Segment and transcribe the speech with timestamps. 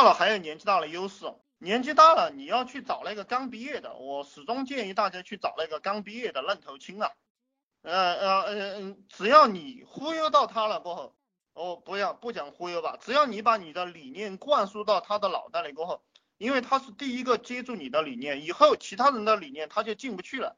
[0.00, 7.12] 大了还有年纪大了优势，年纪大了你要去找那个刚毕业的，我始终建议大家去找那个刚毕业的愣头青啊，
[7.82, 11.14] 呃呃呃，只要你忽悠到他了过后，
[11.52, 16.02] 哦不要不讲忽悠吧，只要你把你的理念灌输到他的脑袋里过后，
[16.38, 20.56] 因为他是第一个接住你的理念，以后其他人的理念他就进不去了，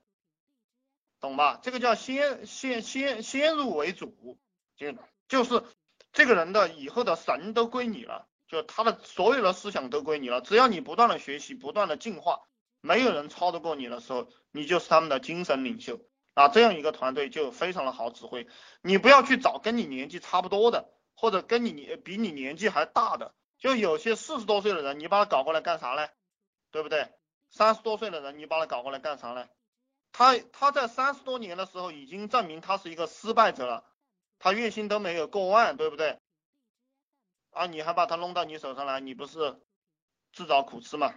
[1.19, 1.59] 懂吧？
[1.65, 4.39] 这个叫先先先先入为主，
[4.77, 4.95] 就
[5.27, 5.65] 就是
[6.13, 8.29] 这个人的以后的神都归你了。
[8.53, 12.43] 就他的所有的思想都归你了，只要你不断的学习，不断的进化，
[12.83, 15.99] 没有人超得过你的时候，你就是他们的精神领袖
[16.35, 16.49] 啊！
[16.49, 18.47] 这样一个团队就非常的好指挥。
[18.83, 26.07] 你不要去找跟你年纪差不多的，或者跟你年比你年纪还大的，就有些四十多岁的人，你把他搞过来干啥呢？
[26.71, 27.09] 对不对？
[27.49, 29.47] 三十多岁的人，你把他搞过来干啥呢？
[30.13, 33.83] 他他在三十多年的时候已经证明他是一个失败者了，
[34.39, 36.19] 他月薪都没有过万，对不对？
[37.53, 37.67] 啊！
[37.67, 39.61] 你还把他弄到你手上来，你不是
[40.33, 41.15] 自找苦吃吗？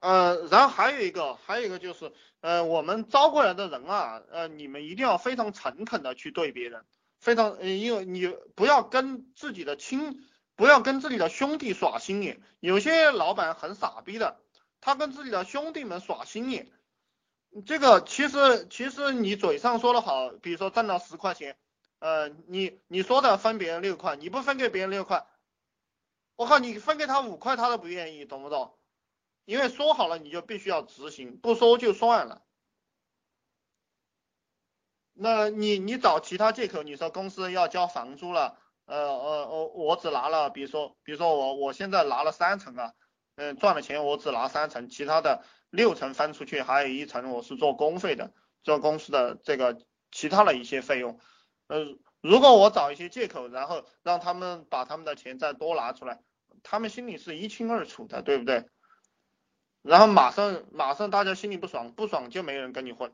[0.00, 6.84] 呃，然后还有一个，还有一个就是，呃，我们招过来的人啊，呃，你们一定要非常诚恳的去对别人，
[7.18, 12.42] 非常，因为你不要跟自己的亲，不要跟自己的兄弟耍心眼。
[12.58, 14.40] 有些老板很傻逼的，
[14.80, 16.70] 他跟自己的兄弟们耍心眼。
[17.66, 21.58] 这个其实其实你嘴上说的好，比如说挣了十块钱，
[21.98, 25.26] 呃，你你说的分别人六块，你不分给别人六块，
[26.36, 28.74] 我靠，你分给他五块他都不愿意，懂不懂？
[29.44, 32.42] 因为说好了你就必须要执行，不说就算了。
[35.14, 42.94] 那你你找其他借口，你说公司要交房租了，呃呃我我只拿了，比如说比如说我我现在拿了三成啊，
[43.36, 45.42] 嗯赚了钱我只拿三成，其他的。
[45.72, 49.80] 六成分出去，还有一层我是做公费的，做公司的这个
[50.10, 51.18] 其他的一些费用。
[51.66, 56.20] 呃，如果我找一些借口，然后让他们把他们的钱再多拿出来，
[56.62, 58.66] 他们心里是一清二楚的，对不对？
[59.80, 63.10] 然后马上马上大家心里不爽，不爽就没人跟你混。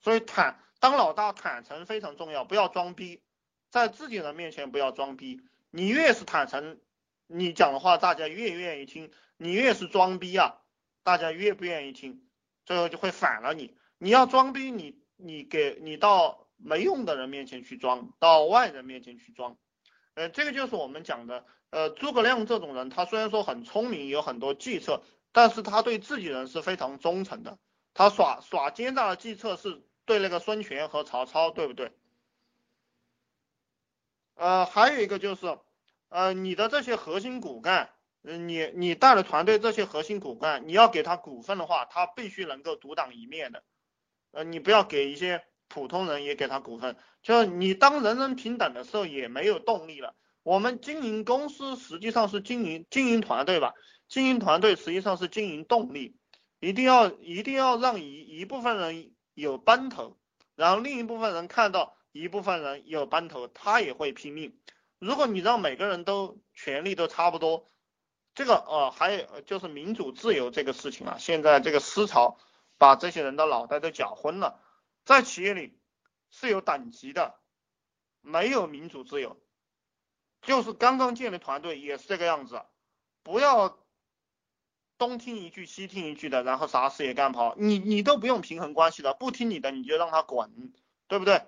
[0.00, 3.20] 所以坦当老大坦诚非常重要，不要装逼，
[3.68, 5.42] 在自己人面前不要装逼。
[5.70, 6.80] 你越是坦诚，
[7.28, 9.12] 你讲的话大家越愿意听。
[9.36, 10.56] 你越是装逼啊。
[11.04, 12.28] 大家越不愿意听，
[12.66, 13.74] 最后就会反了你。
[13.96, 19.56] 你要装逼，你你给你到没用的人面前去装，到外人面前去装。
[20.12, 25.02] 呃，这个就是我们讲的，呃，诸葛亮这种人，他虽然说很聪明，有很多计策，
[25.32, 27.58] 但是他对自己人是非常忠诚的。
[27.94, 31.90] 他耍耍奸诈的计策是对那个孙权和曹操，对不对？
[34.34, 35.58] 呃，还有一个就是，
[36.08, 37.90] 呃，你的这些核心骨干。
[38.24, 43.62] 嗯，你你带的团队这些核心骨干，你要给他股份的话，他必须能够独当一面的。
[44.32, 50.16] 呃，你不要给一些普通人也给他股份，就是你当人人平等的时候也没有动力了。
[50.42, 53.72] 我们经营公司实际上是经营经营团队吧，
[54.08, 56.16] 经营团队实际上是经营动力，
[56.58, 60.18] 一定要一定要让一一部分人有奔头，
[60.56, 64.58] 然后另一部分人看到一部分人有奔头，他也会拼命。
[64.98, 67.70] 如果你让每个人都权力都差不多。
[68.34, 72.38] 这个呃，还有就是民主自由这个事情啊，现在这个思潮
[72.76, 74.62] 把这些人的脑袋都搅昏了。
[75.04, 75.76] 在企业里
[76.30, 77.34] 是有等级的，
[78.20, 79.40] 没有民主自由，
[80.40, 82.62] 就是刚刚建的团队也是这个样子，
[83.24, 83.76] 不要
[84.98, 87.56] 东听一句西听一句的，然后啥事也干不好。
[87.56, 90.72] 你你都不用平衡关系的，不听你的你就让他滚，
[91.08, 91.42] 对不对？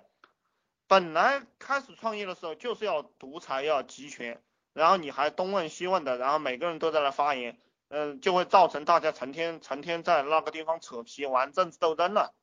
[0.91, 4.43] 本来开始创业的时候就是要独裁，要集权。
[4.73, 7.57] 然后你还东问西问的，然后每个人都在那发言，
[7.87, 12.35] 嗯，就会造成大家成天成天在那个地方扯皮玩政治斗争了，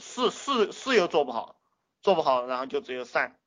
[0.00, 1.60] 事事事又做不好，
[2.00, 3.38] 做不好，然后就只有散。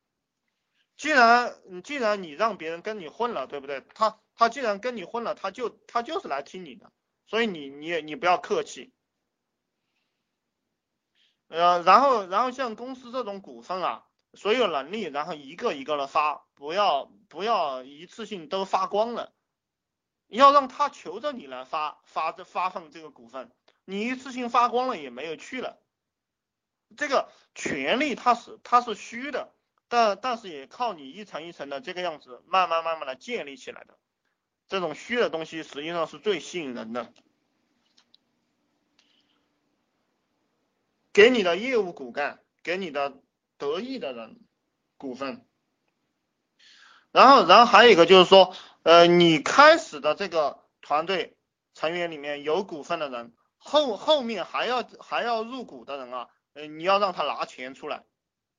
[0.96, 3.80] 既然既然你让别人跟你混了，对不对？
[3.92, 6.92] 他他既然跟你混了，他就他就是来听你的，
[7.26, 8.92] 所以你你你不要客气。
[11.48, 14.04] 呃，然后然后像公司这种股份啊。
[14.38, 19.32] 所有能力，然后一个一个的发，不要不要一次性都发光了，
[20.28, 23.50] 要让他求着你来发发这发放这个股份，
[23.84, 25.80] 你一次性发光了也没有去了。
[26.96, 29.52] 这个权利它是它是虚的，
[29.88, 33.98] 但但是也靠你一层一层的这个样子慢慢慢慢的建立起来的。
[34.68, 37.12] 这种虚的东西实际上是最吸引人的。
[41.12, 43.20] 给你的业务骨干，给你的。
[43.58, 44.40] 得意的人
[44.96, 45.46] 股份，
[47.12, 51.36] 然后，然后还有一个就是说，呃，你开始的这个团队
[51.74, 58.04] 成员里面有股份的人，后后面还要还要入股的人啊，呃，你要让他拿钱出来，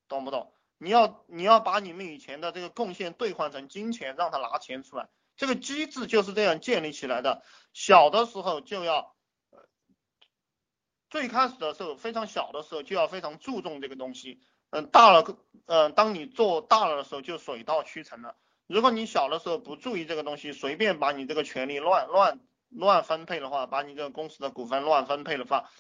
[0.08, 0.54] 懂不懂？
[0.78, 5.10] 你要你要把你们以前的这个贡献兑换成金钱，让他拿钱出来。
[5.36, 7.44] 这个机制就是这样建立起来的。
[7.74, 9.16] 小的时候就要，
[11.10, 14.42] 最开始的时候非常小的时候就要非常注重这个东西。
[14.72, 15.24] 嗯，大了，
[15.66, 18.36] 嗯，当你做大了的时候就水到渠成了。
[18.68, 22.40] 如果你小的时候不注意这个东西，随便把你这个权利乱乱
[22.70, 25.72] 乱分配的话，把你这个公司的股份乱分配的话，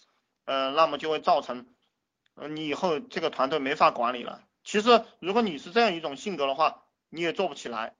[0.45, 1.67] 呃，那么就会造成，
[2.33, 4.43] 呃，你以后这个团队没法管理了。
[4.63, 7.95] 其实，如果你是这样一种性格的话，你也做不起来，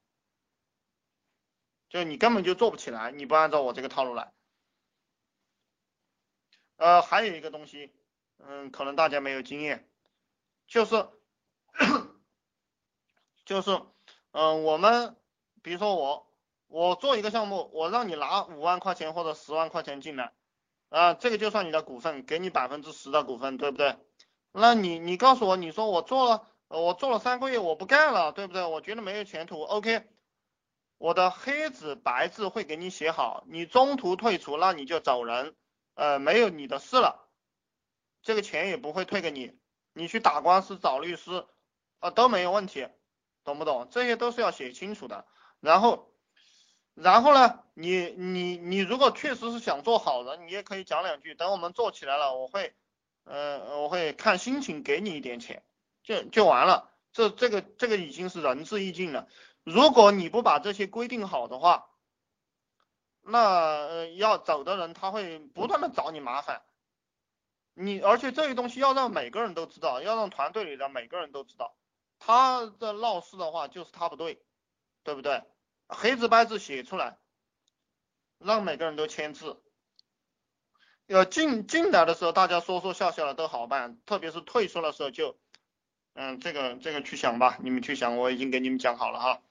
[1.90, 4.32] 就你根本就做不起来，你不按照我这个套路来。
[6.78, 7.94] 呃，还有一个东西，
[8.38, 9.89] 嗯，可能大家没有经验，
[10.70, 11.10] 就是，
[13.44, 13.82] 就是，
[14.32, 15.18] 嗯，我们
[15.62, 16.32] 比如说我，
[16.68, 20.32] 我做一个项目，我让你拿五万块钱或者十万块钱进来，
[20.88, 23.98] 啊，这个就算你的股份，给你百分之十的股份，对不对？
[24.54, 26.48] 那你你告诉我，你说我做了。
[26.72, 28.64] 我做了三个月，我不干了，对不对？
[28.64, 29.64] 我觉得没有前途。
[29.64, 30.08] OK，
[31.00, 35.56] 我的黑字白字会给你写好，你中途退出，那你就走人，
[35.96, 37.28] 呃，没有你的事了，
[38.22, 39.59] 这个钱也不会退给你，
[40.00, 41.46] 你去打官司找律师，
[42.00, 42.88] 呃，都没有问题，
[43.44, 43.90] 懂不懂？
[43.92, 45.26] 这些都是要写清楚的。
[45.60, 46.14] 然后，
[46.94, 52.74] 然后呢，你你你如果确实是想做好人，你也可以讲两句，等我们做起来了，我会，
[53.26, 55.64] 呃，我会看心情给你一点钱。
[56.02, 59.28] 就就完了，这这个这个已经是仁至义尽了。
[59.66, 61.90] 如果你不把这些规定好的话，
[63.22, 66.62] 那要走的人他会不断的找你麻烦。
[67.82, 71.76] 你而且这些东西要让每个人都知道，要让团队里的每个人都知道，
[72.20, 74.42] 他的闹事的话就是他不对，
[75.04, 75.44] 对不对？
[75.88, 77.18] 黑字白字写出来，
[78.38, 79.62] 让每个人都签字。
[81.06, 85.38] 要进进来的时候大家说说笑笑的都好办，特别是退出的时候就。
[86.16, 89.42] 嗯，这个这个去想吧，你们去想，我已经给你们讲好了哈。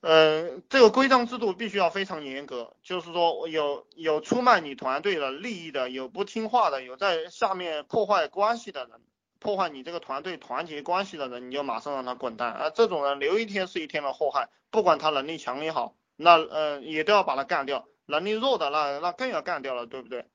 [0.00, 9.00] 嗯，这个规章制度必须要非常严格，就是说有有出卖你团队的利益的，有不听话的，有在下面破坏关系的人，
[9.40, 12.70] 破坏你这个团队团结关系的人，你就马上让他滚蛋啊！
[12.70, 20.26] 这种人留一天是一天的祸害，不管他能力强也好，那呃也都要把他干掉，能力弱的那那更要干掉了，对不对？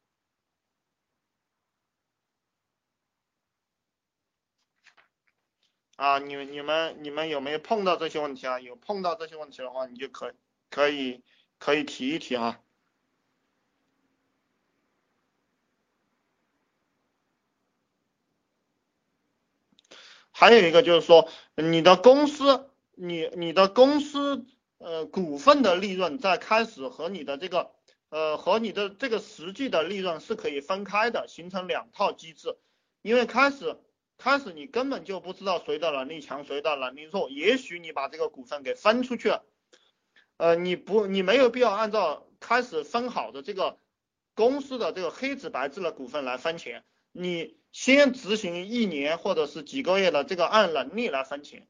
[5.95, 8.59] 啊，你们你们你们有没有碰到这些问题啊？
[8.59, 10.33] 有碰到这些问题的话，你就可
[10.71, 11.23] 可以
[11.59, 12.59] 可以提一提啊。
[20.31, 24.47] 还有一个就是说，你的公司，你你的公司
[24.79, 27.71] 呃股份的利润在开始和你的这个
[28.09, 32.57] 呃和你的这个实际的利润是可以分开的，形成两套机制，
[33.03, 33.77] 因为开始。
[34.23, 37.29] 开始你根本就不知道谁的能力强，谁的能力弱。
[37.29, 39.43] 也许你把这个股份给分出去了，
[40.37, 43.77] 呃，你不，你没有必要按照开始分好的这个
[44.33, 46.85] 公司的这个黑纸白字的股份来分钱。
[47.11, 51.67] 你先执行一年或者是几个月的这个按能力来分钱，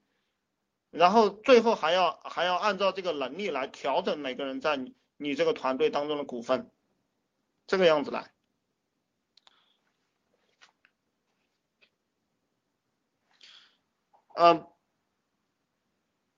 [0.91, 6.69] 然后最后还要还要按照这个能力来调整每个人在你你这个团队当中的股份，
[7.65, 8.32] 这个样子来。
[14.35, 14.67] 呃，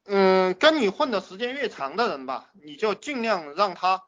[0.06, 4.04] 嗯，跟你混的时间越长的人吧，你就尽量让他，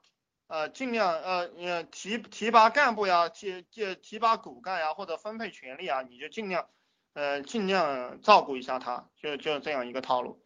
[0.48, 6.70] 呃，尽量呃呃提提拔干部呀，提提提拔骨干呀，或者分配权利啊，你就尽量，
[7.14, 10.44] 呃，尽量照顾一下他，就就这样一个套路。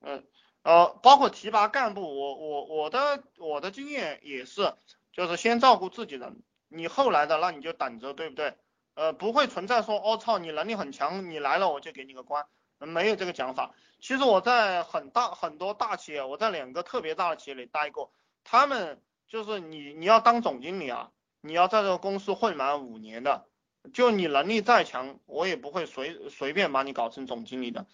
[0.00, 0.26] 嗯，
[0.62, 4.74] 呃，包括提拔干部，我我我的我的经验也是，
[5.12, 8.56] 就是先照顾自己人，你后来的那你就等着，对不对？
[8.94, 12.46] 呃，不会存在说，我操，你能力很强，你来了我就给你个官。
[12.78, 13.74] 没有这个讲法。
[13.98, 18.12] 其实我在很大很多大企业，我在两个特别大的企业里待过，
[18.44, 23.48] 他们就是你你要当总经理啊，你要在这个公司混满五年的，
[23.94, 27.86] 就你能力再强，我也不会随随便把你搞成总经理的。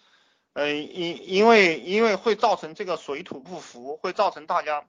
[0.53, 4.87] 呃，因因为因为会造成这个水土不服，会造成大家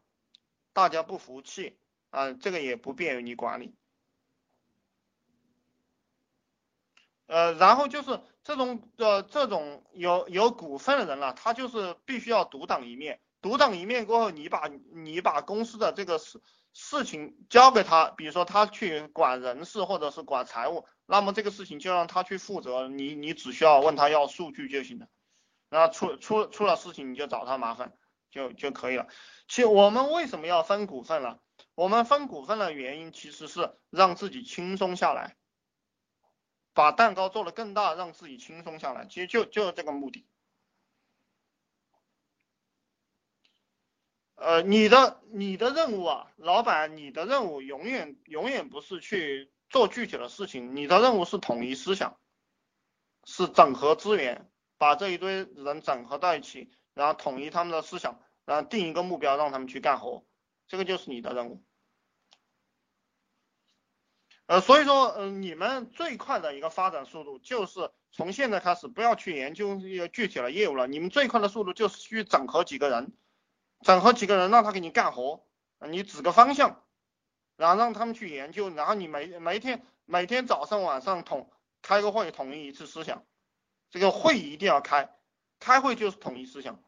[0.73, 1.79] 大家不服气
[2.11, 3.75] 啊，这个也不便于你管理。
[7.27, 16.41] 呃，然后就是这种呃这种有有股份的人了，他就是必须要独当一面，独当一面过后，你把你把公司的这个事
[16.75, 25.07] 事情交给他，比如说他去管人事或者是管财务，那么这个事情就让他去负责，你你只需要问他要数据就行了，
[25.71, 27.95] 然后出出出了事情你就找他麻烦
[28.31, 29.07] 就就可以了。
[29.49, 31.41] 其实我们为什么要分股份了？
[31.75, 35.37] 我们分股份的原因其实是让自己轻松下来。
[36.75, 40.27] 把蛋糕做得更大，让自己轻松下来，其实就就是这个目的。
[44.35, 52.19] 呃，你的你的任务啊，老板，你的任务永远永远不是去做具体的事情，你的任务是统一思想，
[53.23, 60.27] 是整合资源，把这一堆人整合到一起，然后统一他们的思想，然后定一个目标，让他们去干活，
[60.67, 61.63] 这个就是你的任务。
[64.47, 73.13] 呃，所以说，嗯，你们最快的一个发展速度就是从现在开始不要去研究一个具体的业务了，你们最快的速度就是去整合几个人。
[73.81, 75.45] 整合几个人让他给你干活，
[75.87, 76.83] 你指个方向，
[77.57, 81.51] 然后让他们去研究，然后你每每天每天早上晚上统
[81.83, 83.25] 开个会统一一次思想，
[83.91, 85.15] 这个会一定要开，
[85.59, 86.83] 开会就是统一思想。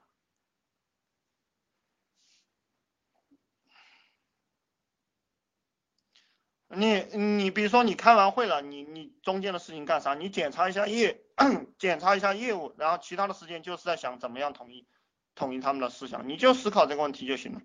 [6.76, 10.14] 你你比如说你开完会了，你你中间的事情干啥？
[10.14, 11.22] 你检查一下业，
[11.78, 14.86] 检查一下业务，然后其他的时间就是在想怎么样统一。
[15.34, 17.60] 统一他们的思想，你就思考这个问题就行了。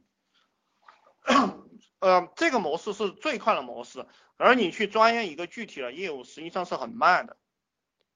[2.00, 7.38] 呃，这个模式是最快的模式，而你去钻研一个具体的业务，实际上是很慢的。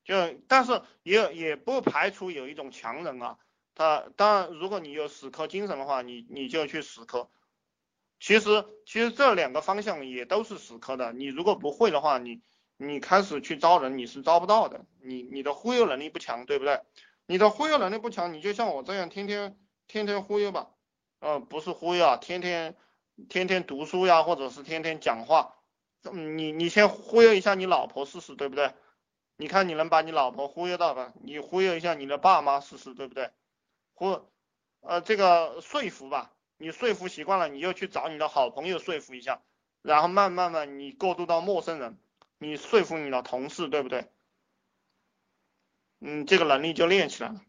[0.04, 3.38] 就但是也也不排除有一种强人啊，
[3.75, 7.30] 他当然如果你有死磕精神的话，你你就去死磕。
[8.20, 11.14] 其实其实这两个方向也都是死磕的。
[11.14, 12.42] 你如果不会的话，你
[12.78, 14.86] 你开始去招人，你是招不到的。
[15.02, 16.82] 你你的忽悠能力不强，对不对？
[17.26, 19.58] 你的忽悠能力不强，你就像我这样天天
[19.88, 20.72] 天天忽悠吧，
[21.20, 22.76] 呃，不是忽悠啊，天天
[23.30, 25.56] 天天读书呀，或者是天天讲话，
[26.12, 28.74] 你你先忽悠一下你老婆试试，对不对？
[29.38, 31.14] 你看你能把你老婆忽悠到吧？
[31.24, 33.32] 你忽悠一下你的爸妈试试，对不对？
[33.94, 34.30] 或
[34.82, 39.42] 呃这个说服吧，你说服习惯了，你就去找你的好朋友说服一下，
[39.82, 41.98] 然后慢慢慢你过渡到陌生人，
[42.38, 44.10] 你说服你的同事，对不对？
[46.00, 47.42] 嗯，这个能力就练起来了。